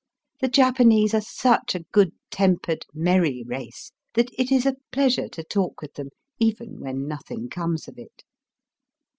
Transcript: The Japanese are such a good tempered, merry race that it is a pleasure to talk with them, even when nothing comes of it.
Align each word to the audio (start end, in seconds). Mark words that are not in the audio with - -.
The 0.39 0.47
Japanese 0.47 1.13
are 1.13 1.21
such 1.21 1.75
a 1.75 1.85
good 1.91 2.11
tempered, 2.31 2.87
merry 2.91 3.43
race 3.45 3.91
that 4.15 4.31
it 4.35 4.51
is 4.51 4.65
a 4.65 4.77
pleasure 4.91 5.29
to 5.29 5.43
talk 5.43 5.79
with 5.79 5.93
them, 5.93 6.09
even 6.39 6.79
when 6.79 7.07
nothing 7.07 7.49
comes 7.49 7.87
of 7.87 7.99
it. 7.99 8.23